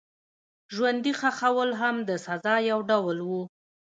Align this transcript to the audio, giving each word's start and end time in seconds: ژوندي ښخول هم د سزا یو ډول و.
ژوندي 0.73 1.13
ښخول 1.19 1.71
هم 1.81 1.95
د 2.09 2.09
سزا 2.25 2.55
یو 2.69 2.79
ډول 2.89 3.17
و. 3.29 3.31